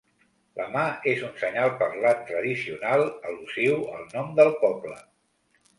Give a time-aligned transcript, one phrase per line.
[0.61, 4.99] La mà és un senyal parlant tradicional, al·lusiu al nom del poble.